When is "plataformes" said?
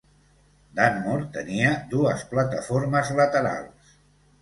2.35-3.15